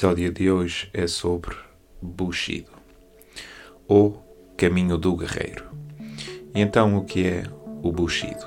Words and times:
episódio 0.00 0.32
de 0.32 0.50
hoje 0.50 0.88
é 0.94 1.06
sobre 1.06 1.54
Bushido, 2.00 2.70
ou 3.86 4.24
Caminho 4.56 4.96
do 4.96 5.14
Guerreiro. 5.14 5.66
E 6.54 6.60
então, 6.62 6.96
o 6.96 7.04
que 7.04 7.26
é 7.26 7.42
o 7.82 7.92
Bushido? 7.92 8.46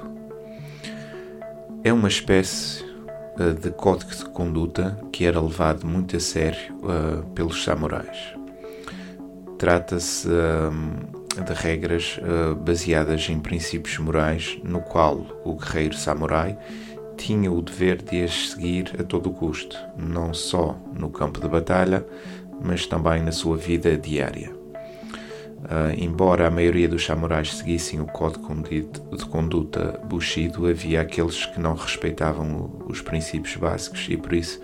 É 1.83 1.93
uma 1.93 2.07
espécie 2.07 2.83
uh, 2.83 3.53
de 3.53 3.69
código 3.69 4.09
de 4.09 4.25
conduta 4.25 4.99
que 5.11 5.25
era 5.25 5.39
levado 5.39 5.85
muito 5.85 6.17
a 6.17 6.19
sério 6.19 6.73
uh, 6.77 7.23
pelos 7.35 7.63
samurais. 7.63 8.33
Trata-se 9.59 10.27
uh, 10.27 11.43
de 11.45 11.53
regras 11.53 12.19
baseadas 12.65 13.29
em 13.29 13.39
princípios 13.39 13.99
morais, 13.99 14.59
no 14.63 14.81
qual 14.81 15.23
o 15.45 15.55
guerreiro 15.55 15.95
samurai 15.95 16.57
tinha 17.17 17.51
o 17.51 17.61
dever 17.61 18.01
de 18.01 18.23
as 18.23 18.49
seguir 18.49 18.95
a 18.99 19.03
todo 19.03 19.31
custo, 19.31 19.77
não 19.97 20.33
só 20.33 20.77
no 20.93 21.09
campo 21.09 21.39
de 21.39 21.47
batalha, 21.47 22.05
mas 22.61 22.85
também 22.85 23.21
na 23.21 23.31
sua 23.31 23.57
vida 23.57 23.97
diária. 23.97 24.51
Uh, 25.63 25.95
embora 25.97 26.47
a 26.47 26.51
maioria 26.51 26.89
dos 26.89 27.05
samurais 27.05 27.55
seguissem 27.55 28.01
o 28.01 28.05
código 28.05 28.53
de 28.63 29.25
conduta 29.25 29.97
Bushido, 30.03 30.67
havia 30.67 30.99
aqueles 30.99 31.45
que 31.45 31.59
não 31.59 31.73
respeitavam 31.73 32.83
os 32.85 33.01
princípios 33.01 33.55
básicos 33.55 34.05
e 34.09 34.17
por 34.17 34.33
isso 34.33 34.61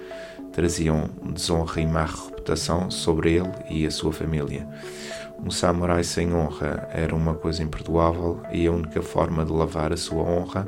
traziam 0.51 1.09
desonra 1.33 1.79
e 1.79 1.87
má 1.87 2.03
reputação 2.03 2.91
sobre 2.91 3.35
ele 3.35 3.51
e 3.69 3.85
a 3.85 3.91
sua 3.91 4.11
família. 4.11 4.67
Um 5.41 5.49
samurai 5.49 6.03
sem 6.03 6.33
honra 6.33 6.89
era 6.91 7.15
uma 7.15 7.33
coisa 7.33 7.63
imperdoável 7.63 8.41
e 8.51 8.67
a 8.67 8.71
única 8.71 9.01
forma 9.01 9.45
de 9.45 9.53
lavar 9.53 9.93
a 9.93 9.97
sua 9.97 10.23
honra 10.23 10.67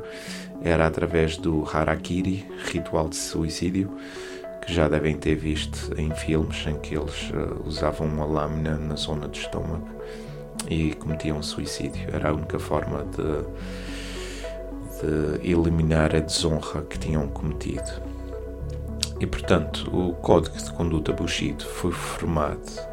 era 0.64 0.86
através 0.86 1.36
do 1.36 1.64
harakiri, 1.64 2.48
ritual 2.70 3.08
de 3.08 3.16
suicídio, 3.16 3.90
que 4.64 4.72
já 4.72 4.88
devem 4.88 5.16
ter 5.16 5.34
visto 5.34 5.92
em 5.98 6.10
filmes 6.14 6.64
em 6.66 6.76
que 6.78 6.94
eles 6.96 7.30
uh, 7.30 7.66
usavam 7.66 8.06
uma 8.06 8.24
lâmina 8.24 8.76
na 8.76 8.94
zona 8.94 9.26
do 9.26 9.36
estômago 9.36 9.88
e 10.68 10.94
cometiam 10.94 11.42
suicídio. 11.42 12.08
Era 12.12 12.30
a 12.30 12.32
única 12.32 12.58
forma 12.60 13.04
de, 13.04 13.42
de 15.40 15.50
eliminar 15.50 16.14
a 16.14 16.20
desonra 16.20 16.82
que 16.82 16.98
tinham 16.98 17.26
cometido. 17.28 18.12
E 19.18 19.26
portanto, 19.26 19.90
o 19.92 20.14
Código 20.14 20.56
de 20.56 20.72
Conduta 20.72 21.12
Bushido 21.12 21.64
foi 21.64 21.90
formado 21.92 22.92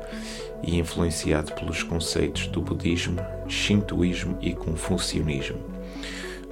e 0.63 0.78
influenciado 0.78 1.53
pelos 1.53 1.84
conceitos 1.84 2.47
do 2.47 2.62
budismo, 2.62 3.19
shintoísmo 3.47 4.38
e 4.41 4.53
confucionismo 4.53 5.78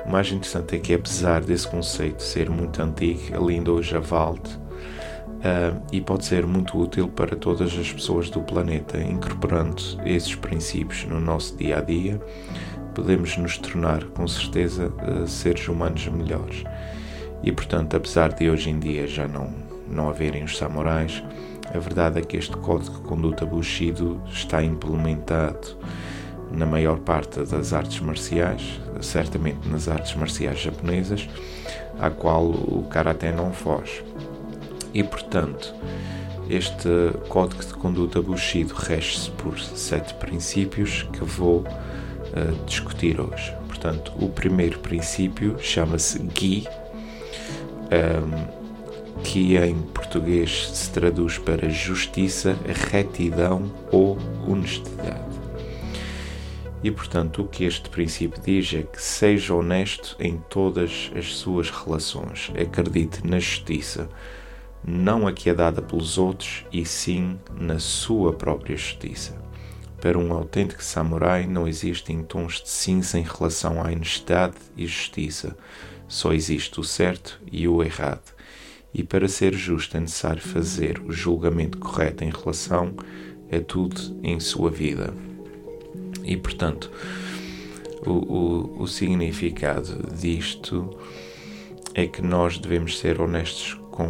mais 0.06 0.32
interessante 0.32 0.76
é 0.76 0.80
que, 0.80 0.94
apesar 0.94 1.42
desse 1.42 1.68
conceito 1.68 2.22
ser 2.24 2.50
muito 2.50 2.82
antigo, 2.82 3.22
ele 3.36 3.56
ainda 3.56 3.72
hoje 3.72 3.96
a 3.96 4.00
vale 4.00 4.40
uh, 4.40 5.82
e 5.92 6.02
pode 6.02 6.26
ser 6.26 6.46
muito 6.46 6.78
útil 6.78 7.08
para 7.08 7.36
todas 7.36 7.78
as 7.78 7.92
pessoas 7.92 8.30
do 8.30 8.42
planeta, 8.42 8.98
incorporando 8.98 9.82
esses 10.06 10.36
princípios 10.36 11.06
no 11.06 11.20
nosso 11.20 11.56
dia 11.58 11.78
a 11.78 11.82
dia. 11.82 12.22
Podemos 12.94 13.38
nos 13.38 13.58
tornar, 13.58 14.04
com 14.06 14.28
certeza, 14.28 14.88
uh, 14.88 15.28
seres 15.28 15.68
humanos 15.68 16.08
melhores. 16.08 16.64
E, 17.44 17.52
portanto, 17.52 17.96
apesar 17.96 18.34
de 18.34 18.50
hoje 18.50 18.70
em 18.70 18.80
dia 18.80 19.08
já 19.08 19.28
não, 19.28 19.54
não 19.88 20.10
haverem 20.10 20.44
os 20.44 20.58
samurais, 20.58 21.24
a 21.74 21.78
verdade 21.80 22.20
é 22.20 22.22
que 22.22 22.38
este 22.38 22.56
código 22.58 22.96
de 22.96 23.02
conduta 23.02 23.46
Bushido 23.46 24.22
está 24.32 24.64
implementado 24.64 25.78
na 26.52 26.66
maior 26.66 27.00
parte 27.00 27.40
das 27.42 27.74
artes 27.74 28.00
marciais, 28.00 28.80
certamente 29.02 29.68
nas 29.68 29.88
artes 29.88 30.16
marciais 30.16 30.60
japonesas, 30.60 31.28
à 32.00 32.10
qual 32.10 32.46
o 32.46 32.88
Karaté 32.90 33.32
não 33.32 33.52
foge. 33.52 34.04
E, 34.94 35.04
portanto, 35.04 35.74
este 36.50 36.90
código 37.28 37.64
de 37.64 37.74
conduta 37.74 38.22
Bushido 38.22 38.74
rege-se 38.74 39.30
por 39.32 39.60
sete 39.60 40.14
princípios 40.14 41.04
que 41.12 41.24
vou 41.24 41.60
uh, 41.60 42.66
discutir 42.66 43.20
hoje. 43.20 43.54
Portanto, 43.68 44.14
o 44.20 44.30
primeiro 44.30 44.80
princípio 44.80 45.58
chama-se 45.60 46.18
Gi, 46.34 46.68
um, 46.68 47.96
ehm, 47.96 48.58
que 49.24 49.58
em 49.58 49.76
português 49.94 50.70
se 50.74 50.90
traduz 50.90 51.38
para 51.38 51.70
justiça, 51.70 52.56
retidão 52.92 53.72
ou 53.92 54.18
honestidade. 54.48 55.27
E 56.84 56.92
portanto, 56.92 57.42
o 57.42 57.48
que 57.48 57.64
este 57.64 57.90
princípio 57.90 58.42
diz 58.42 58.74
é 58.74 58.84
que 58.84 59.02
seja 59.02 59.54
honesto 59.54 60.16
em 60.20 60.38
todas 60.50 61.12
as 61.16 61.36
suas 61.36 61.70
relações, 61.70 62.52
acredite 62.60 63.26
na 63.28 63.40
justiça, 63.40 64.08
não 64.84 65.28
a 65.28 65.34
que 65.34 65.50
é 65.50 65.54
dada 65.54 65.82
pelos 65.82 66.18
outros, 66.18 66.66
e 66.72 66.86
sim 66.86 67.40
na 67.60 67.80
sua 67.80 68.32
própria 68.34 68.78
justiça. 68.78 69.36
Para 70.00 70.20
um 70.20 70.32
autêntico 70.32 70.84
samurai 70.84 71.48
não 71.48 71.68
existem 71.68 72.22
tons 72.22 72.62
de 72.62 72.70
cinza 72.70 73.18
em 73.18 73.24
relação 73.24 73.82
à 73.82 73.88
honestidade 73.88 74.56
e 74.78 74.86
justiça, 74.86 75.58
só 76.08 76.32
existe 76.32 76.80
o 76.80 76.84
certo 76.84 77.42
e 77.52 77.68
o 77.68 77.84
errado. 77.84 78.34
E 78.94 79.04
para 79.04 79.28
ser 79.28 79.54
justo 79.54 79.98
é 79.98 80.00
necessário 80.00 80.42
fazer 80.42 81.02
o 81.02 81.12
julgamento 81.12 81.80
correto 81.80 82.24
em 82.24 82.30
relação 82.30 82.96
a 83.52 83.60
tudo 83.60 84.18
em 84.24 84.40
sua 84.40 84.70
vida. 84.70 85.14
E, 86.28 86.36
portanto, 86.36 86.92
o, 88.06 88.12
o, 88.12 88.84
o 88.84 88.88
significado 88.88 90.14
disto 90.14 90.90
é 91.94 92.06
que 92.06 92.22
nós 92.22 92.60
devemos 92.60 93.00
ser 93.00 93.20
honestos 93.22 93.80
com, 93.90 94.08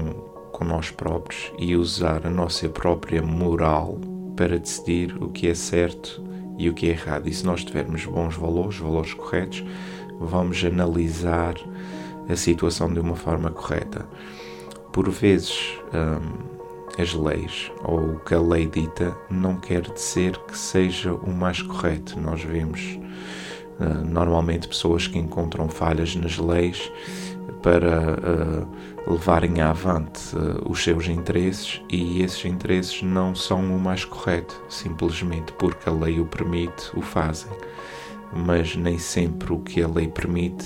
com 0.52 0.66
nós 0.66 0.90
próprios 0.90 1.52
e 1.60 1.76
usar 1.76 2.26
a 2.26 2.30
nossa 2.30 2.68
própria 2.68 3.22
moral 3.22 4.00
para 4.36 4.58
decidir 4.58 5.16
o 5.22 5.30
que 5.30 5.48
é 5.48 5.54
certo 5.54 6.22
e 6.58 6.68
o 6.70 6.74
que 6.74 6.88
é 6.88 6.90
errado. 6.90 7.30
E 7.30 7.34
se 7.34 7.46
nós 7.46 7.64
tivermos 7.64 8.04
bons 8.06 8.36
valores, 8.36 8.78
valores 8.78 9.14
corretos, 9.14 9.64
vamos 10.20 10.64
analisar 10.66 11.56
a 12.28 12.36
situação 12.36 12.92
de 12.92 13.00
uma 13.00 13.16
forma 13.16 13.52
correta. 13.52 14.08
Por 14.92 15.10
vezes, 15.10 15.78
hum, 15.94 16.57
as 16.98 17.14
leis 17.14 17.72
ou 17.84 18.14
o 18.14 18.20
que 18.20 18.34
a 18.34 18.42
lei 18.42 18.66
dita 18.66 19.16
não 19.30 19.56
quer 19.58 19.82
dizer 19.82 20.38
que 20.48 20.58
seja 20.58 21.14
o 21.14 21.32
mais 21.32 21.62
correto. 21.62 22.20
Nós 22.20 22.44
vemos 22.44 23.00
uh, 23.80 24.06
normalmente 24.06 24.68
pessoas 24.68 25.08
que 25.08 25.18
encontram 25.18 25.70
falhas 25.70 26.16
nas 26.16 26.38
leis 26.38 26.92
para 27.62 28.14
uh, 28.14 29.12
levarem 29.12 29.62
avante 29.62 30.36
uh, 30.36 30.70
os 30.70 30.84
seus 30.84 31.08
interesses 31.08 31.82
e 31.90 32.22
esses 32.22 32.44
interesses 32.46 33.04
não 33.04 33.36
são 33.36 33.60
o 33.76 33.80
mais 33.80 34.04
correto, 34.04 34.60
simplesmente 34.68 35.54
porque 35.54 35.88
a 35.88 35.94
lei 35.94 36.20
o 36.20 36.26
permite, 36.26 36.90
o 36.96 37.02
fazem. 37.02 37.52
Mas 38.34 38.76
nem 38.76 38.98
sempre 38.98 39.54
o 39.54 39.60
que 39.60 39.82
a 39.82 39.88
lei 39.88 40.10
permite 40.10 40.66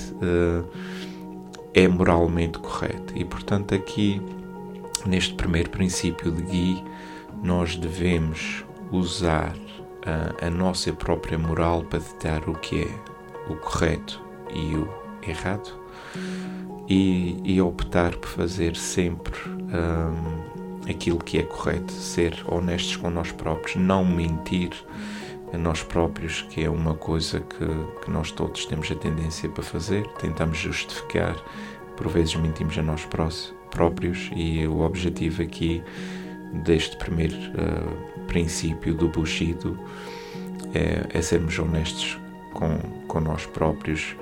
é 1.76 1.88
moralmente 1.88 2.58
correto. 2.58 3.16
E 3.16 3.24
portanto, 3.24 3.76
aqui 3.76 4.20
Neste 5.06 5.34
primeiro 5.34 5.70
princípio 5.70 6.32
de 6.32 6.42
Gui, 6.44 6.84
nós 7.44 7.76
devemos 7.76 8.64
usar 8.92 9.54
a, 10.06 10.48
a 10.48 10.50
nossa 10.50 10.92
própria 10.94 11.38
moral 11.38 11.84
para 11.84 12.00
ditar 12.00 12.48
o 12.48 12.54
que 12.54 12.84
é 12.84 13.52
o 13.52 13.56
correto 13.56 14.22
e 14.54 14.76
o 14.76 14.88
errado 15.28 15.80
e, 16.88 17.40
e 17.44 17.62
optar 17.62 18.16
por 18.18 18.30
fazer 18.30 18.76
sempre 18.76 19.40
um, 19.50 20.90
aquilo 20.90 21.20
que 21.20 21.38
é 21.38 21.44
correto, 21.44 21.92
ser 21.92 22.44
honestos 22.48 22.98
com 22.98 23.10
nós 23.10 23.32
próprios, 23.32 23.76
não 23.76 24.04
mentir, 24.04 24.72
a 25.54 25.58
nós 25.58 25.84
próprios, 25.84 26.42
que 26.44 26.64
é 26.64 26.70
uma 26.70 26.94
coisa 26.94 27.42
que, 27.42 28.04
que 28.04 28.10
nós 28.10 28.32
todos 28.32 28.66
temos 28.66 28.90
a 28.90 28.96
tendência 28.96 29.50
para 29.50 29.64
fazer. 29.64 30.08
Tentamos 30.14 30.58
justificar, 30.58 31.36
por 31.98 32.08
vezes 32.08 32.36
mentimos 32.36 32.78
a 32.78 32.82
nós 32.82 33.04
próprios, 33.06 33.54
e 34.36 34.68
o 34.68 34.82
objetivo 34.82 35.42
aqui 35.42 35.82
deste 36.64 36.98
primeiro 36.98 37.36
uh, 37.36 38.26
princípio 38.28 38.94
do 38.94 39.08
Bushido 39.08 39.80
é, 40.74 41.06
é, 41.18 41.22
sermos 41.22 41.58
honestos 41.58 42.20
com, 42.54 42.78
com 43.08 43.20
nós 43.20 43.46
próprios 43.46 44.16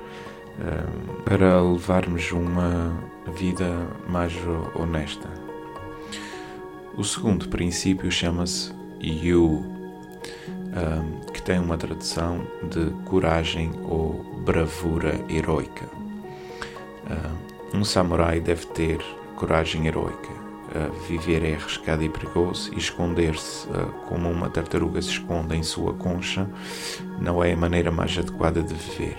uh, 0.58 1.22
para 1.22 1.60
levarmos 1.60 2.30
uma 2.32 2.96
vida 3.34 3.86
mais 4.08 4.32
honesta. 4.74 5.28
O 6.96 7.04
segundo 7.04 7.48
princípio 7.48 8.10
chama-se 8.10 8.72
Yu, 9.00 9.46
um, 9.46 11.20
que 11.32 11.40
tem 11.42 11.58
uma 11.58 11.76
tradução 11.76 12.46
de 12.68 12.90
coragem 13.04 13.70
ou 13.84 14.42
bravura 14.44 15.14
heroica. 15.28 15.88
Um 17.72 17.84
samurai 17.84 18.40
deve 18.40 18.66
ter 18.66 19.00
coragem 19.40 19.86
heroica. 19.86 20.28
Viver 21.08 21.42
é 21.42 21.54
arriscado 21.54 22.04
e 22.04 22.10
perigoso 22.10 22.70
e 22.74 22.78
esconder-se 22.78 23.66
uh, 23.68 23.86
como 24.06 24.30
uma 24.30 24.50
tartaruga 24.50 25.00
se 25.00 25.08
esconde 25.08 25.56
em 25.56 25.62
sua 25.62 25.94
concha 25.94 26.46
não 27.18 27.42
é 27.42 27.54
a 27.54 27.56
maneira 27.56 27.90
mais 27.90 28.16
adequada 28.18 28.62
de 28.62 28.74
viver. 28.74 29.16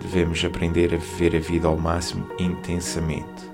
Devemos 0.00 0.42
aprender 0.42 0.94
a 0.94 0.96
viver 0.96 1.36
a 1.36 1.38
vida 1.38 1.68
ao 1.68 1.76
máximo 1.76 2.26
intensamente. 2.38 3.52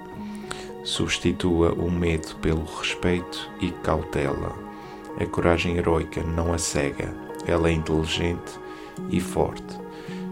Substitua 0.84 1.72
o 1.72 1.90
medo 1.90 2.36
pelo 2.36 2.64
respeito 2.64 3.50
e 3.60 3.72
cautela. 3.72 4.54
A 5.20 5.26
coragem 5.26 5.76
heroica 5.76 6.22
não 6.22 6.54
a 6.54 6.58
cega, 6.58 7.12
ela 7.44 7.68
é 7.68 7.72
inteligente 7.72 8.52
e 9.10 9.20
forte. 9.20 9.76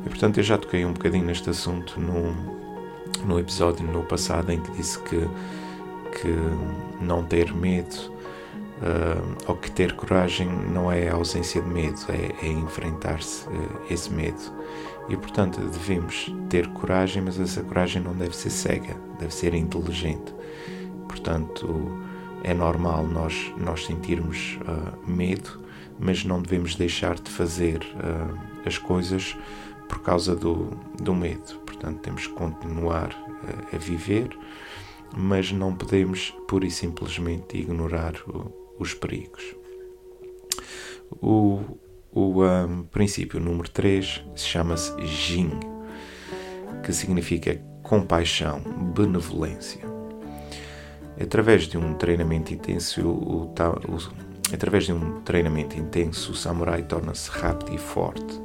E 0.06 0.08
portanto 0.08 0.38
eu 0.38 0.44
já 0.44 0.56
toquei 0.56 0.84
um 0.86 0.92
bocadinho 0.92 1.26
neste 1.26 1.50
assunto 1.50 2.00
no, 2.00 2.65
no 3.26 3.38
episódio 3.38 3.84
no 3.86 4.02
passado 4.04 4.50
em 4.52 4.60
que 4.60 4.70
disse 4.72 4.98
que, 5.00 5.28
que 6.20 7.04
não 7.04 7.24
ter 7.24 7.52
medo 7.52 7.96
uh, 8.76 9.36
ou 9.46 9.56
que 9.56 9.70
ter 9.70 9.94
coragem 9.94 10.48
não 10.48 10.90
é 10.90 11.08
a 11.08 11.14
ausência 11.14 11.60
de 11.60 11.68
medo, 11.68 12.00
é, 12.08 12.46
é 12.46 12.48
enfrentar-se 12.48 13.46
uh, 13.48 13.82
esse 13.90 14.10
medo. 14.12 14.40
E 15.08 15.16
portanto 15.16 15.60
devemos 15.60 16.32
ter 16.48 16.66
coragem, 16.68 17.22
mas 17.22 17.38
essa 17.38 17.62
coragem 17.62 18.02
não 18.02 18.12
deve 18.12 18.34
ser 18.34 18.50
cega, 18.50 18.96
deve 19.18 19.34
ser 19.34 19.54
inteligente. 19.54 20.34
Portanto, 21.08 21.98
é 22.42 22.52
normal 22.52 23.06
nós, 23.06 23.52
nós 23.56 23.86
sentirmos 23.86 24.58
uh, 24.62 25.10
medo, 25.10 25.60
mas 25.98 26.24
não 26.24 26.42
devemos 26.42 26.74
deixar 26.74 27.14
de 27.14 27.30
fazer 27.30 27.78
uh, 27.78 28.38
as 28.64 28.78
coisas 28.78 29.36
por 29.88 30.00
causa 30.00 30.34
do, 30.34 30.70
do 31.00 31.14
medo. 31.14 31.65
Portanto, 31.76 32.00
temos 32.00 32.26
que 32.26 32.32
continuar 32.32 33.10
uh, 33.12 33.76
a 33.76 33.78
viver, 33.78 34.36
mas 35.14 35.52
não 35.52 35.74
podemos 35.74 36.34
pura 36.48 36.66
e 36.66 36.70
simplesmente 36.70 37.58
ignorar 37.58 38.14
o, 38.26 38.76
os 38.78 38.94
perigos. 38.94 39.54
O, 41.20 41.60
o 42.10 42.42
um, 42.42 42.82
princípio 42.84 43.38
número 43.38 43.68
3 43.70 44.24
chama-se 44.34 45.06
Jin, 45.06 45.50
que 46.82 46.92
significa 46.92 47.56
compaixão, 47.82 48.60
benevolência. 48.94 49.82
Através 51.20 51.64
de 51.64 51.76
um 51.76 51.94
treinamento 51.94 52.52
intenso, 52.52 53.06
o, 53.06 53.44
o, 53.44 53.54
através 54.52 54.84
de 54.84 54.92
um 54.94 55.20
treinamento 55.20 55.78
intenso, 55.78 56.32
o 56.32 56.34
samurai 56.34 56.82
torna-se 56.82 57.30
rápido 57.30 57.74
e 57.74 57.78
forte. 57.78 58.40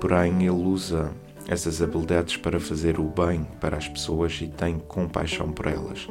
Porém, 0.00 0.40
ele 0.40 0.50
usa 0.50 1.12
essas 1.46 1.82
habilidades 1.82 2.36
para 2.36 2.58
fazer 2.58 2.98
o 2.98 3.04
bem 3.04 3.46
para 3.60 3.76
as 3.76 3.86
pessoas 3.86 4.40
e 4.40 4.46
tem 4.46 4.78
compaixão 4.78 5.52
por 5.52 5.66
elas. 5.66 6.08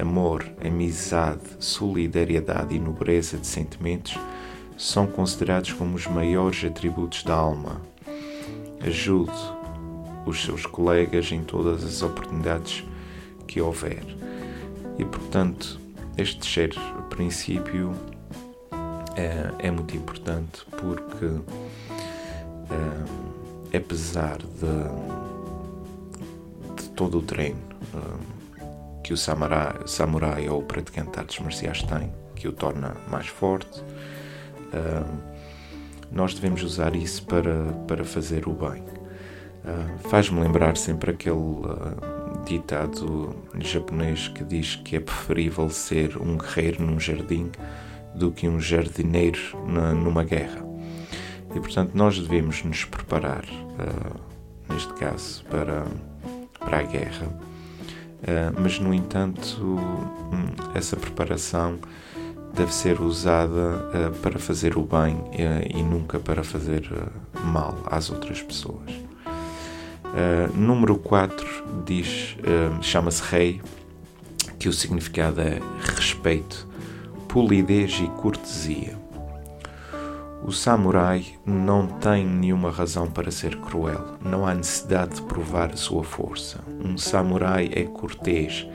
Amor, 0.00 0.44
amizade, 0.64 1.42
solidariedade 1.58 2.74
e 2.74 2.78
nobreza 2.78 3.38
de 3.38 3.46
sentimentos 3.46 4.18
são 4.76 5.06
considerados 5.06 5.72
como 5.72 5.94
os 5.94 6.06
maiores 6.06 6.64
atributos 6.64 7.22
da 7.22 7.34
alma. 7.34 7.80
Ajude 8.84 9.32
os 10.26 10.42
seus 10.42 10.66
colegas 10.66 11.30
em 11.30 11.42
todas 11.42 11.84
as 11.84 12.02
oportunidades 12.02 12.84
que 13.46 13.60
houver. 13.60 14.04
E 14.98 15.04
portanto, 15.04 15.80
este 16.16 16.40
terceiro 16.40 16.80
princípio 17.08 17.92
é, 19.16 19.68
é 19.68 19.70
muito 19.70 19.96
importante 19.96 20.66
porque 20.70 21.26
é, 22.70 23.23
apesar 23.76 24.38
de, 24.38 24.84
de 26.82 26.88
todo 26.90 27.18
o 27.18 27.22
treino 27.22 27.58
é, 27.94 27.98
que 29.02 29.12
o 29.12 29.16
samurai, 29.16 29.74
samurai 29.86 30.48
ou 30.48 30.60
o 30.60 30.62
praticante 30.62 31.12
de 31.12 31.18
artes 31.18 31.38
marciais 31.40 31.82
tem, 31.82 32.12
que 32.34 32.48
o 32.48 32.52
torna 32.52 32.96
mais 33.10 33.26
forte, 33.26 33.80
uh, 33.80 35.34
nós 36.10 36.34
devemos 36.34 36.62
usar 36.62 36.96
isso 36.96 37.24
para, 37.26 37.72
para 37.86 38.04
fazer 38.04 38.48
o 38.48 38.52
bem. 38.52 38.82
Uh, 38.82 40.08
Faz-me 40.08 40.40
lembrar 40.40 40.76
sempre 40.76 41.10
aquele 41.10 41.36
ditado 42.46 43.36
japonês 43.58 44.28
que 44.28 44.42
diz 44.42 44.76
que 44.76 44.96
é 44.96 45.00
preferível 45.00 45.68
ser 45.68 46.16
um 46.16 46.38
guerreiro 46.38 46.82
num 46.82 46.98
jardim 46.98 47.50
do 48.14 48.30
que 48.30 48.48
um 48.48 48.60
jardineiro 48.60 49.38
na, 49.66 49.92
numa 49.92 50.24
guerra. 50.24 50.63
E 51.54 51.60
portanto, 51.60 51.92
nós 51.94 52.18
devemos 52.18 52.62
nos 52.64 52.84
preparar, 52.84 53.44
neste 54.68 54.92
caso, 54.94 55.44
para, 55.44 55.84
para 56.58 56.80
a 56.80 56.82
guerra. 56.82 57.28
mas, 58.60 58.80
no 58.80 58.92
entanto, 58.92 59.60
hum, 59.60 60.74
essa 60.74 60.96
preparação 60.96 61.78
deve 62.54 62.72
ser 62.72 63.00
usada 63.00 63.50
uh, 63.50 64.14
para 64.22 64.38
fazer 64.38 64.78
o 64.78 64.82
bem 64.82 65.16
uh, 65.16 65.76
e 65.76 65.82
nunca 65.82 66.20
para 66.20 66.44
fazer 66.44 66.88
uh, 66.92 67.46
mal 67.46 67.76
às 67.86 68.10
outras 68.10 68.40
pessoas. 68.40 68.90
número 70.54 70.96
4 70.96 71.84
diz, 71.84 72.36
chama-se 72.80 73.22
rei, 73.22 73.60
que 74.58 74.68
o 74.68 74.72
significado 74.72 75.40
é 75.40 75.60
respeito, 75.96 76.68
polidez 77.28 78.00
e 78.00 78.06
cortesia. 78.20 79.03
O 80.44 80.52
samurai 80.52 81.24
não 81.44 81.86
tem 81.86 82.26
nenhuma 82.26 82.70
razão 82.70 83.10
para 83.10 83.30
ser 83.30 83.56
cruel, 83.60 84.18
não 84.20 84.46
há 84.46 84.54
necessidade 84.54 85.16
de 85.16 85.22
provar 85.22 85.72
a 85.72 85.76
sua 85.76 86.04
força. 86.04 86.60
Um 86.84 86.98
samurai 86.98 87.70
é 87.72 87.84
cortês, 87.84 88.68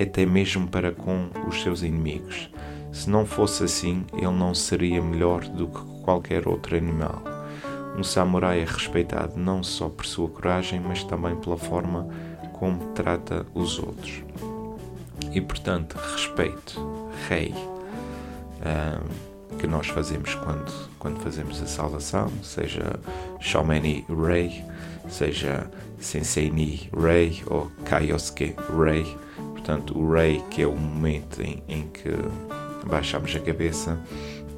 até 0.00 0.24
mesmo 0.24 0.66
para 0.66 0.92
com 0.92 1.28
os 1.46 1.62
seus 1.62 1.82
inimigos 1.82 2.50
se 2.92 3.08
não 3.08 3.24
fosse 3.24 3.64
assim, 3.64 4.04
ele 4.12 4.32
não 4.32 4.54
seria 4.54 5.00
melhor 5.00 5.44
do 5.44 5.68
que 5.68 6.02
qualquer 6.02 6.48
outro 6.48 6.76
animal. 6.76 7.22
Um 7.96 8.02
samurai 8.02 8.60
é 8.60 8.64
respeitado 8.64 9.38
não 9.38 9.62
só 9.62 9.88
por 9.88 10.06
sua 10.06 10.28
coragem, 10.28 10.80
mas 10.80 11.04
também 11.04 11.36
pela 11.36 11.56
forma 11.56 12.08
como 12.52 12.92
trata 12.92 13.46
os 13.54 13.78
outros. 13.78 14.24
E 15.32 15.40
portanto, 15.40 15.96
respeito, 16.12 17.08
rei, 17.28 17.54
um, 18.60 19.29
que 19.58 19.66
nós 19.66 19.88
fazemos 19.88 20.34
quando, 20.34 20.90
quando 20.98 21.20
fazemos 21.20 21.62
a 21.62 21.66
saudação, 21.66 22.30
seja 22.42 22.98
Shaumeni 23.40 24.04
Rei, 24.08 24.64
seja 25.08 25.70
Sensei 25.98 26.50
Ni 26.50 26.88
Rei 26.96 27.42
ou 27.46 27.70
Kaiosuke 27.84 28.54
Rei. 28.78 29.16
Portanto, 29.52 29.98
o 29.98 30.12
Rei, 30.12 30.42
que 30.50 30.62
é 30.62 30.66
o 30.66 30.76
momento 30.76 31.42
em, 31.42 31.62
em 31.68 31.88
que 31.88 32.10
baixamos 32.86 33.34
a 33.36 33.40
cabeça, 33.40 33.98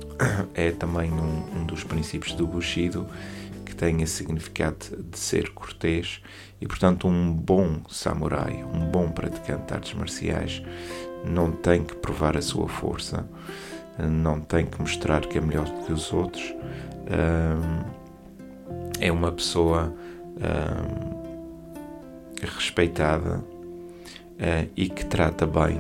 é 0.55 0.71
também 0.71 1.11
um, 1.13 1.61
um 1.61 1.67
dos 1.67 1.85
princípios 1.85 2.35
do 2.35 2.47
Bushido 2.47 3.07
que 3.65 3.75
tem 3.75 4.03
esse 4.03 4.15
significado 4.15 4.97
de 5.11 5.19
ser 5.19 5.51
cortês 5.51 6.21
e, 6.61 6.67
portanto, 6.67 7.09
um 7.09 7.33
bom 7.33 7.81
samurai, 7.91 8.63
um 8.73 8.87
bom 8.87 9.11
praticante 9.11 9.67
de 9.67 9.75
artes 9.75 9.95
marciais, 9.95 10.63
não 11.25 11.51
tem 11.51 11.83
que 11.83 11.95
provar 11.97 12.37
a 12.37 12.43
sua 12.43 12.69
força, 12.69 13.27
não 13.99 14.41
tem 14.41 14.67
que 14.67 14.81
mostrar 14.81 15.21
que 15.27 15.39
é 15.39 15.41
melhor 15.41 15.65
do 15.65 15.85
que 15.85 15.93
os 15.93 16.13
outros. 16.13 16.55
é 19.01 19.11
uma 19.11 19.33
pessoa 19.33 19.93
respeitada 22.41 23.43
eh, 24.39 24.67
e 24.77 24.89
que 24.89 25.05
trata 25.05 25.47
bem 25.47 25.79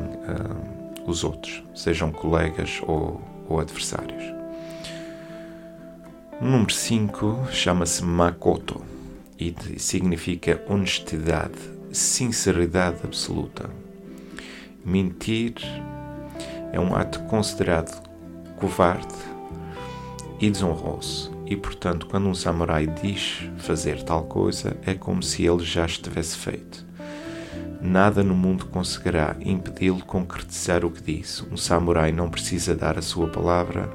os 1.07 1.25
outros, 1.25 1.63
sejam 1.75 2.13
colegas 2.13 2.81
ou, 2.87 3.21
ou 3.49 3.61
adversários. 3.61 4.23
O 6.41 6.45
número 6.45 6.73
5 6.73 7.49
chama-se 7.53 8.05
Makoto 8.05 8.83
e 9.39 9.55
significa 9.79 10.63
honestidade, 10.69 11.59
sinceridade 11.93 12.99
absoluta. 13.05 13.71
Mentir 14.85 15.55
é 16.73 16.81
um 16.81 16.97
ato 16.97 17.21
considerado 17.25 18.03
covarde 18.57 19.15
e 20.41 20.51
desonroso, 20.51 21.31
e, 21.47 21.57
portanto, 21.57 22.07
quando 22.07 22.29
um 22.29 22.35
samurai 22.35 22.87
diz 22.87 23.49
fazer 23.59 24.03
tal 24.03 24.25
coisa, 24.25 24.77
é 24.85 24.95
como 24.95 25.23
se 25.23 25.45
ele 25.45 25.63
já 25.63 25.85
estivesse 25.85 26.37
feito. 26.37 26.85
Nada 27.81 28.23
no 28.23 28.35
mundo 28.35 28.67
conseguirá 28.67 29.37
impedi-lo 29.41 30.05
concretizar 30.05 30.85
o 30.85 30.91
que 30.91 31.03
disse. 31.03 31.45
Um 31.51 31.57
samurai 31.57 32.13
não 32.13 32.31
precisa 32.31 32.77
dar 32.77 32.97
a 32.97 33.03
sua 33.03 33.27
palavra, 33.27 33.91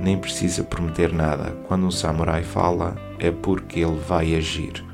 nem 0.00 0.16
precisa 0.16 0.62
prometer 0.62 1.12
nada. 1.12 1.50
Quando 1.66 1.84
um 1.84 1.90
samurai 1.90 2.44
fala, 2.44 2.96
é 3.18 3.32
porque 3.32 3.80
ele 3.80 3.98
vai 3.98 4.36
agir. 4.36 4.84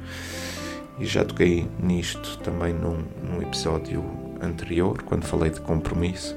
E 0.99 1.05
já 1.05 1.25
toquei 1.25 1.69
nisto 1.79 2.39
também 2.39 2.73
num, 2.73 3.05
num 3.23 3.43
episódio 3.43 4.03
anterior, 4.41 5.03
quando 5.03 5.25
falei 5.25 5.51
de 5.51 5.61
compromisso. 5.61 6.35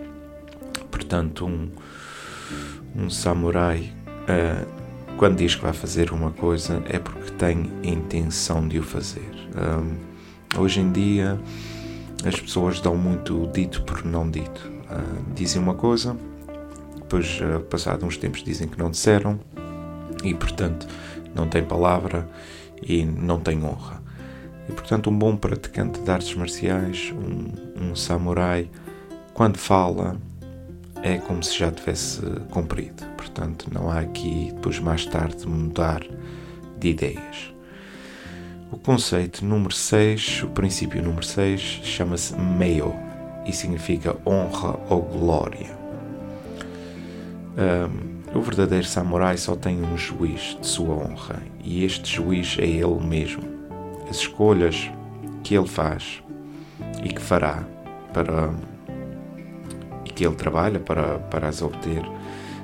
Portanto, 0.92 1.46
um, 1.46 1.70
um 2.96 3.10
samurai, 3.10 3.92
uh, 4.24 5.18
quando 5.18 5.38
diz 5.38 5.56
que 5.56 5.62
vai 5.62 5.74
fazer 5.74 6.12
uma 6.12 6.32
coisa, 6.32 6.84
é 6.90 7.00
porque 7.00 7.32
tem 7.32 7.72
intenção 7.84 8.68
de 8.68 8.78
o 8.78 8.84
fazer. 8.84 9.32
Um, 9.56 10.60
hoje 10.60 10.82
em 10.82 10.92
dia 10.92 11.40
as 12.26 12.40
pessoas 12.40 12.80
dão 12.80 12.96
muito 12.96 13.50
dito 13.54 13.82
por 13.84 14.06
não 14.06 14.30
dito. 14.30 14.72
Uh, 14.84 15.34
dizem 15.34 15.62
uma 15.62 15.74
coisa, 15.74 16.16
depois, 16.96 17.40
uh, 17.42 17.60
passado 17.62 18.06
uns 18.06 18.18
tempos, 18.18 18.44
dizem 18.44 18.68
que 18.68 18.78
não 18.78 18.92
disseram 18.92 19.40
e, 20.24 20.34
portanto, 20.34 20.88
não 21.34 21.48
tem 21.48 21.64
palavra 21.64 22.30
e 22.82 23.06
não 23.06 23.40
tem 23.40 23.64
honra. 23.64 24.02
E, 24.70 24.72
portanto, 24.72 25.10
um 25.10 25.18
bom 25.18 25.36
praticante 25.36 26.00
de 26.00 26.12
artes 26.12 26.34
marciais, 26.36 27.12
um, 27.14 27.90
um 27.90 27.96
samurai, 27.96 28.70
quando 29.34 29.58
fala, 29.58 30.18
é 31.04 31.18
como 31.18 31.44
se 31.44 31.58
já 31.58 31.72
tivesse 31.72 32.22
cumprido. 32.50 33.06
Portanto, 33.18 33.68
não 33.72 33.90
há 33.90 34.00
aqui, 34.00 34.52
depois, 34.54 34.80
mais 34.80 35.06
tarde, 35.06 35.48
mudar 35.48 36.02
de 36.78 36.90
ideias. 36.90 37.54
O 38.72 38.78
conceito 38.78 39.44
número 39.44 39.74
6, 39.74 40.44
o 40.44 40.48
princípio 40.48 41.04
número 41.04 41.26
6, 41.26 41.60
chama-se 41.84 42.36
Meio 42.36 42.96
e 43.46 43.52
significa 43.52 44.16
honra 44.26 44.80
ou 44.90 45.02
glória. 45.02 45.76
Um, 47.58 48.38
o 48.38 48.42
verdadeiro 48.42 48.86
samurai 48.86 49.36
só 49.38 49.58
tem 49.58 49.84
um 49.84 49.98
juiz 49.98 50.58
de 50.62 50.66
sua 50.66 50.96
honra 50.96 51.42
e 51.64 51.84
este 51.84 52.16
juiz 52.16 52.56
é 52.60 52.66
ele 52.66 53.00
mesmo. 53.06 53.44
As 54.10 54.18
escolhas 54.18 54.90
que 55.44 55.56
ele 55.56 55.68
faz 55.68 56.24
e 57.04 57.10
que 57.10 57.22
fará 57.22 57.66
para 58.14 58.54
que 60.12 60.26
ele 60.26 60.36
trabalha 60.36 60.80
para, 60.80 61.20
para 61.20 61.48
as 61.48 61.62
obter 61.62 62.04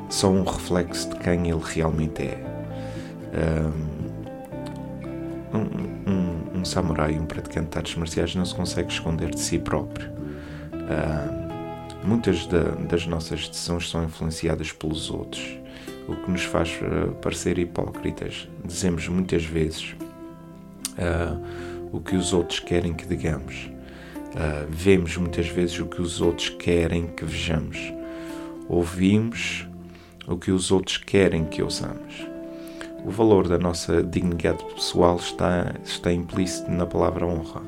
são 0.10 0.38
um 0.38 0.44
reflexo 0.44 1.10
de 1.10 1.18
quem 1.18 1.50
ele 1.50 1.62
realmente 1.64 2.24
é. 2.24 2.44
Um, 5.54 6.58
um 6.60 6.66
samurai, 6.66 7.18
um 7.18 7.26
praticante 7.26 7.72
de 7.72 7.78
artes 7.78 7.96
marciais, 7.96 8.36
não 8.36 8.46
se 8.46 8.56
consegue 8.56 8.92
esconder 8.92 9.30
de 9.30 9.40
si 9.40 9.58
próprio. 9.60 10.10
Uh, 10.74 12.08
muitas 12.08 12.46
da, 12.48 12.64
das 12.88 13.06
nossas 13.06 13.48
decisões 13.48 13.90
são 13.90 14.04
influenciadas 14.04 14.72
pelos 14.72 15.10
outros, 15.10 15.58
o 16.08 16.16
que 16.16 16.32
nos 16.32 16.44
faz 16.44 16.70
uh, 16.82 17.14
parecer 17.16 17.58
hipócritas. 17.58 18.48
Dizemos 18.64 19.08
muitas 19.08 19.44
vezes 19.46 19.96
uh, 20.98 21.88
o 21.92 22.00
que 22.00 22.16
os 22.16 22.34
outros 22.34 22.60
querem 22.60 22.94
que 22.94 23.06
digamos. 23.06 23.70
Vemos 24.70 25.18
muitas 25.18 25.48
vezes 25.48 25.80
o 25.80 25.86
que 25.86 26.02
os 26.02 26.22
outros 26.22 26.50
querem 26.50 27.08
que 27.08 27.26
vejamos. 27.26 27.78
Ouvimos 28.68 29.68
o 30.28 30.38
que 30.38 30.52
os 30.52 30.72
outros 30.72 30.98
querem 30.98 31.46
que 31.46 31.64
ouçamos. 31.64 32.28
O 33.06 33.10
valor 33.10 33.48
da 33.48 33.58
nossa 33.58 34.04
dignidade 34.04 34.64
pessoal 34.76 35.16
está, 35.16 35.76
está 35.84 36.12
implícito 36.12 36.70
na 36.70 36.86
palavra 36.86 37.26
honra. 37.26 37.62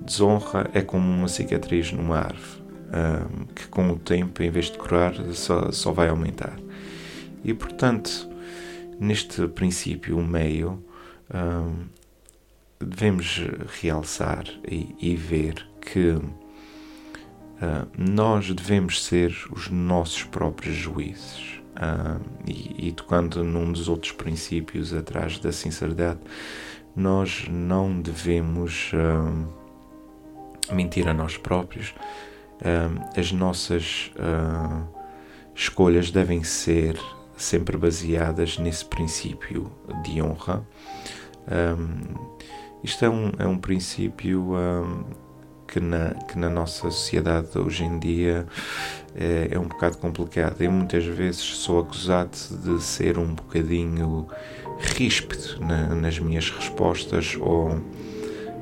Desonra 0.00 0.68
é 0.74 0.82
como 0.82 1.08
uma 1.08 1.28
cicatriz 1.28 1.92
numa 1.92 2.18
árvore, 2.18 2.62
um, 2.92 3.44
que 3.54 3.68
com 3.68 3.88
o 3.90 3.98
tempo, 3.98 4.42
em 4.42 4.50
vez 4.50 4.66
de 4.66 4.78
curar, 4.78 5.14
só, 5.32 5.70
só 5.70 5.92
vai 5.92 6.08
aumentar. 6.08 6.56
E 7.44 7.54
portanto, 7.54 8.28
neste 8.98 9.46
princípio, 9.46 10.18
meio, 10.18 10.82
um, 11.32 11.84
devemos 12.84 13.40
realçar 13.80 14.44
e, 14.66 14.94
e 15.00 15.16
ver 15.16 15.66
que 15.80 16.10
uh, 16.10 16.22
nós 17.96 18.52
devemos 18.52 19.04
ser 19.04 19.34
os 19.50 19.68
nossos 19.68 20.24
próprios 20.24 20.74
juízes. 20.74 21.60
Uh, 21.72 22.20
e, 22.46 22.88
e, 22.88 22.92
tocando 22.92 23.42
num 23.42 23.72
dos 23.72 23.88
outros 23.88 24.12
princípios 24.12 24.92
atrás 24.92 25.38
da 25.38 25.50
sinceridade, 25.50 26.20
nós 26.94 27.46
não 27.48 28.00
devemos 28.00 28.92
uh, 28.92 30.74
mentir 30.74 31.08
a 31.08 31.14
nós 31.14 31.36
próprios. 31.36 31.94
As 33.16 33.32
nossas 33.32 34.12
escolhas 35.52 36.12
devem 36.12 36.44
ser 36.44 36.96
sempre 37.36 37.76
baseadas 37.76 38.56
nesse 38.56 38.84
princípio 38.84 39.72
de 40.04 40.22
honra. 40.22 40.64
Isto 42.82 43.04
é 43.04 43.10
um, 43.10 43.32
é 43.38 43.46
um 43.46 43.58
princípio 43.58 44.54
que 45.72 45.80
na, 45.80 46.10
que 46.28 46.38
na 46.38 46.50
nossa 46.50 46.90
sociedade 46.90 47.56
hoje 47.56 47.84
em 47.84 47.98
dia 47.98 48.46
é, 49.14 49.48
é 49.52 49.58
um 49.58 49.66
bocado 49.68 49.96
complicado. 49.98 50.60
Eu 50.60 50.70
muitas 50.70 51.04
vezes 51.04 51.40
sou 51.40 51.80
acusado 51.80 52.36
de 52.62 52.82
ser 52.82 53.18
um 53.18 53.34
bocadinho 53.34 54.28
ríspido 54.78 55.60
na, 55.60 55.94
nas 55.94 56.18
minhas 56.18 56.50
respostas 56.50 57.36
ou 57.40 57.80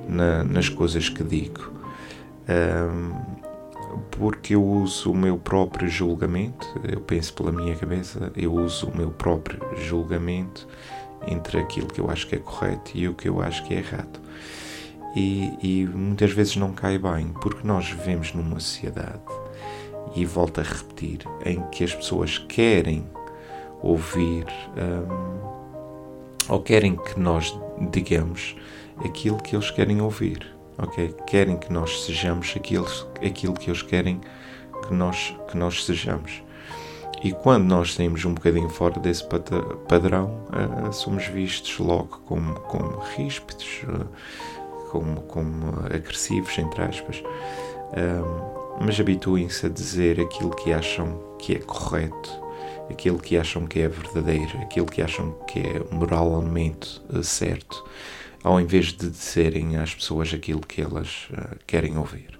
na, 0.08 0.44
nas 0.44 0.68
coisas 0.68 1.08
que 1.08 1.24
digo. 1.24 1.72
Um, 2.48 3.40
porque 4.12 4.54
eu 4.54 4.64
uso 4.64 5.10
o 5.10 5.16
meu 5.16 5.36
próprio 5.36 5.88
julgamento, 5.88 6.66
eu 6.88 7.00
penso 7.00 7.34
pela 7.34 7.50
minha 7.50 7.74
cabeça, 7.74 8.30
eu 8.36 8.52
uso 8.52 8.88
o 8.88 8.96
meu 8.96 9.10
próprio 9.10 9.60
julgamento 9.78 10.66
entre 11.26 11.58
aquilo 11.58 11.86
que 11.86 12.00
eu 12.00 12.10
acho 12.10 12.26
que 12.26 12.36
é 12.36 12.38
correto 12.38 12.92
e 12.94 13.08
o 13.08 13.14
que 13.14 13.28
eu 13.28 13.40
acho 13.42 13.64
que 13.64 13.74
é 13.74 13.78
errado 13.78 14.20
e, 15.14 15.52
e 15.62 15.86
muitas 15.86 16.32
vezes 16.32 16.56
não 16.56 16.72
cai 16.72 16.98
bem, 16.98 17.28
porque 17.40 17.66
nós 17.66 17.88
vivemos 17.90 18.32
numa 18.32 18.60
sociedade, 18.60 19.20
e 20.14 20.24
volto 20.24 20.60
a 20.60 20.64
repetir, 20.64 21.20
em 21.44 21.60
que 21.70 21.84
as 21.84 21.94
pessoas 21.94 22.38
querem 22.38 23.06
ouvir 23.82 24.46
um, 24.76 25.50
ou 26.48 26.60
querem 26.60 26.96
que 26.96 27.18
nós 27.18 27.56
digamos 27.92 28.56
aquilo 29.04 29.36
que 29.38 29.54
eles 29.54 29.70
querem 29.70 30.00
ouvir, 30.00 30.46
ok? 30.76 31.14
Querem 31.26 31.56
que 31.56 31.72
nós 31.72 32.04
sejamos 32.04 32.52
aquilo, 32.56 32.86
aquilo 33.24 33.54
que 33.54 33.70
eles 33.70 33.82
querem 33.82 34.20
que 34.86 34.92
nós, 34.92 35.34
que 35.48 35.56
nós 35.56 35.84
sejamos. 35.84 36.42
E 37.22 37.32
quando 37.32 37.64
nós 37.64 37.94
saímos 37.94 38.24
um 38.24 38.32
bocadinho 38.32 38.70
fora 38.70 38.98
desse 38.98 39.22
padrão, 39.86 40.42
uh, 40.48 40.92
somos 40.92 41.26
vistos 41.26 41.78
logo 41.78 42.22
como, 42.24 42.54
como 42.60 42.98
ríspidos, 43.16 43.82
uh, 43.84 44.06
como, 44.90 45.20
como 45.22 45.84
agressivos, 45.86 46.58
entre 46.58 46.82
aspas, 46.82 47.22
mas 48.80 48.98
habituem-se 48.98 49.66
a 49.66 49.68
dizer 49.68 50.20
aquilo 50.20 50.50
que 50.50 50.72
acham 50.72 51.36
que 51.38 51.54
é 51.54 51.58
correto, 51.60 52.42
aquilo 52.90 53.18
que 53.18 53.36
acham 53.36 53.66
que 53.66 53.80
é 53.80 53.86
verdadeiro, 53.86 54.58
aquilo 54.58 54.86
que 54.86 55.00
acham 55.00 55.30
que 55.46 55.60
é 55.60 55.94
moralmente 55.94 57.00
certo, 57.22 57.84
ao 58.42 58.60
invés 58.60 58.86
de 58.86 59.08
dizerem 59.08 59.76
às 59.76 59.94
pessoas 59.94 60.34
aquilo 60.34 60.60
que 60.60 60.82
elas 60.82 61.28
uh, 61.30 61.56
querem 61.66 61.96
ouvir. 61.96 62.39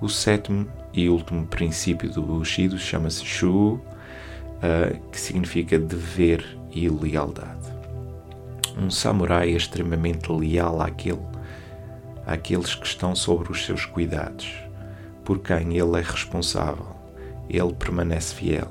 O 0.00 0.08
sétimo 0.08 0.68
e 0.92 1.08
último 1.08 1.46
princípio 1.46 2.10
do 2.10 2.22
Bushido 2.22 2.78
chama-se 2.78 3.24
Shu, 3.24 3.74
uh, 3.74 5.10
que 5.10 5.18
significa 5.18 5.78
dever 5.78 6.44
e 6.70 6.88
lealdade 6.88 7.76
um 8.76 8.90
samurai 8.90 9.52
é 9.52 9.56
extremamente 9.56 10.30
leal 10.30 10.82
àquele, 10.82 11.22
àqueles 12.26 12.74
que 12.74 12.86
estão 12.86 13.14
sobre 13.14 13.50
os 13.50 13.64
seus 13.64 13.86
cuidados, 13.86 14.52
por 15.24 15.38
quem 15.38 15.78
ele 15.78 15.98
é 15.98 16.02
responsável. 16.02 16.94
Ele 17.48 17.72
permanece 17.72 18.34
fiel. 18.34 18.68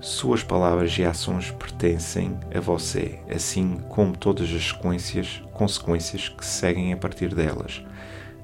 Suas 0.00 0.42
palavras 0.42 0.96
e 0.98 1.04
ações 1.04 1.50
pertencem 1.50 2.36
a 2.54 2.58
você, 2.58 3.18
assim 3.32 3.80
como 3.88 4.16
todas 4.16 4.52
as 4.52 4.68
sequências, 4.68 5.42
consequências 5.52 6.28
que 6.28 6.44
seguem 6.44 6.92
a 6.92 6.96
partir 6.96 7.34
delas. 7.34 7.84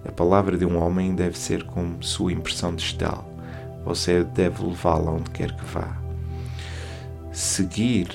A 0.04 0.12
palavra 0.12 0.56
de 0.56 0.64
um 0.64 0.82
homem 0.82 1.14
deve 1.14 1.38
ser 1.38 1.64
como 1.64 2.02
sua 2.02 2.32
impressão 2.32 2.74
digital. 2.74 3.28
Você 3.84 4.22
deve 4.22 4.64
levá-la 4.64 5.10
onde 5.10 5.30
quer 5.30 5.54
que 5.54 5.64
vá. 5.64 5.96
Seguir 7.32 8.08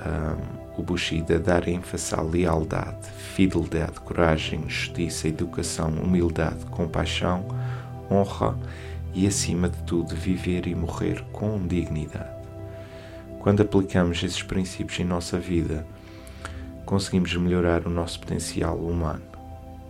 um, 0.00 0.80
o 0.80 0.82
Bushido 0.82 1.34
a 1.34 1.38
dar 1.38 1.68
ênfase 1.68 2.14
à 2.14 2.22
lealdade, 2.22 3.06
fidelidade, 3.34 4.00
coragem, 4.00 4.68
justiça, 4.68 5.28
educação, 5.28 5.88
humildade, 5.90 6.64
compaixão, 6.66 7.44
honra 8.10 8.56
e, 9.12 9.26
acima 9.26 9.68
de 9.68 9.78
tudo, 9.82 10.14
viver 10.14 10.66
e 10.66 10.74
morrer 10.74 11.22
com 11.32 11.66
dignidade. 11.66 12.40
quando 13.40 13.62
aplicamos 13.62 14.22
esses 14.22 14.42
princípios 14.42 15.00
em 15.00 15.04
nossa 15.04 15.38
vida, 15.38 15.86
conseguimos 16.84 17.34
melhorar 17.34 17.86
o 17.86 17.90
nosso 17.90 18.20
potencial 18.20 18.76
humano. 18.76 19.29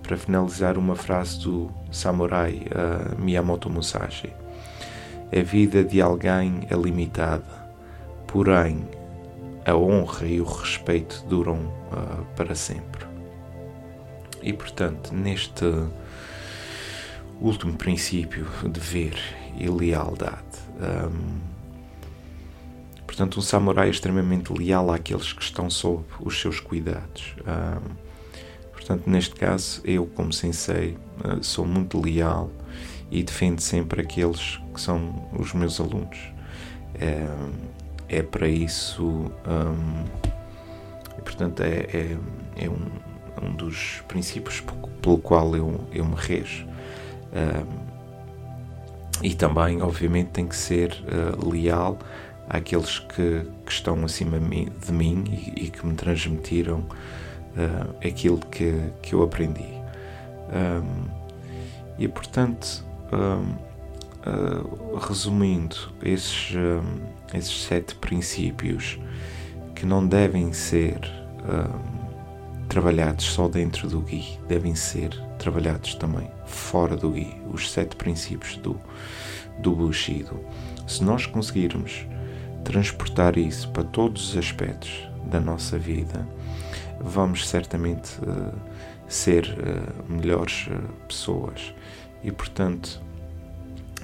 Para 0.03 0.17
finalizar, 0.17 0.77
uma 0.77 0.97
frase 0.97 1.41
do 1.41 1.71
samurai 1.93 2.63
uh, 2.67 3.21
Miyamoto 3.21 3.71
Musashi: 3.71 4.33
A 5.33 5.43
vida 5.43 5.85
de 5.85 6.01
alguém 6.01 6.67
é 6.69 6.75
limitada, 6.75 7.45
porém 8.27 8.89
a 9.65 9.77
honra 9.77 10.27
e 10.27 10.41
o 10.41 10.45
respeito 10.45 11.25
duram 11.29 11.57
uh, 11.57 12.25
para 12.35 12.55
sempre. 12.55 13.07
E 14.43 14.53
portanto, 14.53 15.15
neste 15.15 15.65
último 17.41 17.75
princípio, 17.75 18.47
dever 18.69 19.19
e 19.57 19.69
lealdade. 19.69 20.41
Um, 20.81 21.39
portanto, 23.07 23.39
um 23.39 23.43
samurai 23.43 23.89
é 23.89 23.91
extremamente 23.91 24.53
leal 24.53 24.91
àqueles 24.91 25.33
que 25.33 25.43
estão 25.43 25.69
sob 25.71 26.05
os 26.21 26.39
seus 26.41 26.61
cuidados. 26.61 27.35
Um, 27.41 28.10
portanto, 28.91 29.09
neste 29.09 29.37
caso, 29.37 29.81
eu, 29.85 30.05
como 30.05 30.33
sensei, 30.33 30.97
uh, 31.25 31.43
sou 31.45 31.65
muito 31.65 32.01
leal 32.01 32.51
e 33.09 33.23
defendo 33.23 33.61
sempre 33.61 34.01
aqueles 34.01 34.59
que 34.75 34.81
são 34.81 35.29
os 35.39 35.53
meus 35.53 35.81
alunos. 35.81 36.19
É, 36.99 37.25
é 38.09 38.23
para 38.23 38.49
isso, 38.49 39.05
um, 39.05 40.05
e, 41.17 41.23
portanto, 41.23 41.63
é, 41.63 41.87
é, 41.93 42.17
é 42.57 42.69
um, 42.69 43.47
um 43.47 43.55
dos 43.55 44.03
princípios 44.09 44.61
pelo 45.01 45.19
qual 45.19 45.55
eu, 45.55 45.81
eu 45.93 46.05
me 46.05 46.17
rejo. 46.17 46.67
Um, 47.33 47.91
e 49.23 49.35
também, 49.35 49.81
obviamente, 49.83 50.31
tem 50.31 50.49
que 50.49 50.57
ser 50.57 50.93
uh, 51.05 51.49
leal 51.49 51.97
àqueles 52.49 52.99
que, 52.99 53.47
que, 53.65 53.71
estão 53.71 54.05
acima 54.05 54.41
de 54.41 54.93
mim 54.93 55.25
e, 55.29 55.67
e 55.67 55.71
que 55.71 55.87
me 55.87 55.95
transmitiram 55.95 56.85
uh, 57.57 58.07
aquilo 58.07 58.39
que, 58.39 58.91
que 59.03 59.15
eu 59.15 59.23
aprendi. 59.23 59.81
Um, 60.53 61.05
e, 61.99 62.09
portanto, 62.09 62.85
um, 63.13 63.55
uh, 64.29 64.97
resumindo, 64.97 65.77
esses, 66.03 66.55
um, 66.55 67.37
esses 67.37 67.65
sete 67.65 67.95
princípios 67.95 68.99
que 69.75 69.87
não 69.87 70.07
devem 70.07 70.53
ser 70.53 71.01
trabalhados 72.69 73.25
só 73.25 73.49
dentro 73.49 73.89
do 73.89 74.03
GUI, 74.03 74.39
devem 74.47 74.75
ser 74.75 75.11
trabalhados 75.39 75.95
também 75.95 76.31
fora 76.45 76.97
do 76.97 77.11
GUI, 77.11 77.35
os 77.53 77.71
sete 77.71 77.97
princípios 77.97 78.57
do, 78.59 78.79
do 79.59 79.75
Bushido. 79.75 80.39
Se 80.87 81.03
nós 81.03 81.27
conseguirmos 81.27 82.07
transportar 82.65 83.39
isso 83.39 83.71
para 83.71 83.85
todos 83.85 84.31
os 84.31 84.37
aspectos 84.37 85.09
da 85.27 85.41
nossa 85.41 85.79
vida, 85.79 86.27
vamos 87.01 87.49
certamente 87.49 88.19
uh, 88.21 88.53
ser 89.09 89.45
uh, 89.47 90.13
melhores 90.13 90.69
uh, 90.69 91.07
pessoas 91.09 91.75
e, 92.23 92.31
portanto, 92.31 93.01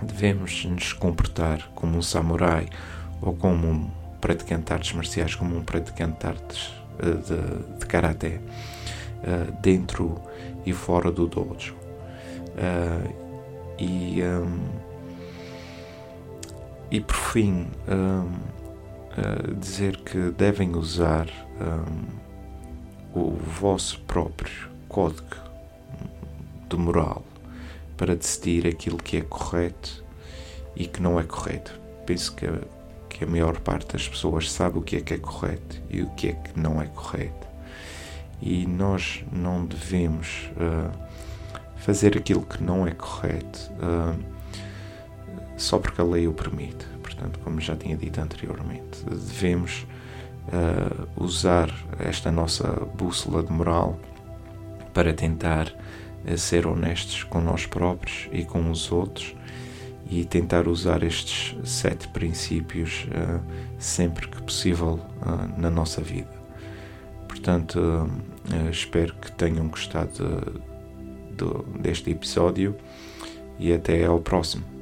devemos 0.02 0.64
nos 0.64 0.92
comportar 0.92 1.68
como 1.74 1.98
um 1.98 2.02
samurai 2.02 2.68
ou 3.20 3.34
como 3.34 3.68
um 3.68 3.90
praticante 4.20 4.66
de 4.66 4.72
artes 4.72 4.92
marciais, 4.92 5.34
como 5.34 5.56
um 5.56 5.62
praticante 5.62 6.20
de 6.20 6.26
artes 6.26 6.72
de, 6.98 7.78
de 7.78 7.86
karaté 7.86 8.40
dentro 9.60 10.20
e 10.64 10.72
fora 10.72 11.10
do 11.10 11.26
dojo. 11.26 11.74
E, 13.78 14.22
um, 14.22 14.58
e 16.90 17.00
por 17.00 17.16
fim, 17.16 17.68
um, 17.88 18.32
dizer 19.58 19.96
que 19.98 20.30
devem 20.30 20.74
usar 20.74 21.26
um, 21.60 22.25
o 23.18 23.36
vosso 23.36 24.00
próprio 24.00 24.68
código 24.88 25.36
de 26.68 26.76
moral 26.76 27.24
para 27.96 28.14
decidir 28.14 28.66
aquilo 28.66 28.98
que 28.98 29.16
é 29.16 29.22
correto 29.22 30.04
e 30.74 30.86
que 30.86 31.00
não 31.00 31.18
é 31.18 31.22
correto. 31.22 31.72
Penso 32.04 32.34
que 32.34 32.46
que 33.16 33.24
a 33.24 33.26
maior 33.26 33.58
parte 33.60 33.94
das 33.94 34.06
pessoas 34.06 34.52
sabe 34.52 34.78
o 34.78 34.82
que 34.82 34.96
é 34.96 35.00
que 35.00 35.14
é 35.14 35.18
correto 35.18 35.80
e 35.88 36.02
o 36.02 36.10
que 36.10 36.28
é 36.28 36.32
que 36.32 36.60
não 36.60 36.82
é 36.82 36.86
correto. 36.86 37.46
E 38.42 38.66
nós 38.66 39.24
não 39.32 39.64
devemos 39.64 40.50
uh, 40.52 40.92
fazer 41.76 42.14
aquilo 42.14 42.42
que 42.42 42.62
não 42.62 42.86
é 42.86 42.90
correto 42.90 43.72
uh, 43.80 44.22
só 45.56 45.78
porque 45.78 45.98
a 45.98 46.04
lei 46.04 46.28
o 46.28 46.32
permite. 46.34 46.84
Portanto, 47.02 47.38
como 47.42 47.58
já 47.58 47.74
tinha 47.74 47.96
dito 47.96 48.20
anteriormente, 48.20 49.02
devemos 49.06 49.86
uh, 50.48 51.22
usar 51.22 51.70
esta 51.98 52.30
nossa 52.30 52.68
bússola 52.96 53.42
de 53.42 53.52
moral 53.52 53.98
para 54.92 55.12
tentar 55.12 55.72
ser 56.36 56.66
honestos 56.66 57.22
com 57.22 57.40
nós 57.40 57.66
próprios 57.66 58.28
e 58.32 58.44
com 58.44 58.70
os 58.70 58.90
outros 58.90 59.36
e 60.08 60.24
tentar 60.24 60.68
usar 60.68 61.02
estes 61.02 61.56
sete 61.68 62.08
princípios 62.08 63.06
uh, 63.06 63.40
sempre 63.78 64.28
que 64.28 64.40
possível 64.42 65.00
uh, 65.22 65.60
na 65.60 65.68
nossa 65.68 66.00
vida. 66.00 66.30
Portanto, 67.26 67.78
uh, 67.78 68.70
espero 68.70 69.14
que 69.14 69.32
tenham 69.32 69.66
gostado 69.68 70.12
de, 71.36 71.44
de, 71.44 71.80
deste 71.80 72.10
episódio 72.10 72.76
e 73.58 73.72
até 73.72 74.04
ao 74.04 74.20
próximo. 74.20 74.75